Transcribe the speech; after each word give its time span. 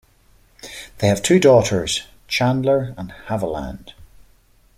They 0.97 1.09
have 1.09 1.21
two 1.21 1.39
daughters, 1.39 2.07
Chandler 2.27 2.95
and 2.97 3.11
Haviland. 3.27 3.93